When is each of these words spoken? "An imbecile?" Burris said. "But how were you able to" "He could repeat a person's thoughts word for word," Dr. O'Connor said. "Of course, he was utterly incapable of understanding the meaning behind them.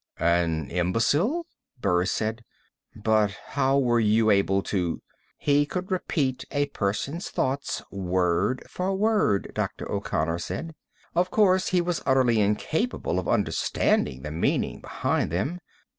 "An 0.17 0.67
imbecile?" 0.71 1.45
Burris 1.79 2.11
said. 2.11 2.43
"But 2.95 3.33
how 3.49 3.77
were 3.77 3.99
you 3.99 4.31
able 4.31 4.63
to" 4.63 4.99
"He 5.51 5.67
could 5.67 5.91
repeat 5.91 6.43
a 6.49 6.65
person's 6.69 7.29
thoughts 7.29 7.83
word 7.91 8.63
for 8.67 8.95
word," 8.95 9.51
Dr. 9.53 9.91
O'Connor 9.91 10.39
said. 10.39 10.73
"Of 11.13 11.29
course, 11.29 11.67
he 11.67 11.81
was 11.81 12.01
utterly 12.03 12.41
incapable 12.41 13.19
of 13.19 13.27
understanding 13.27 14.23
the 14.23 14.31
meaning 14.31 14.79
behind 14.81 15.31
them. 15.31 15.59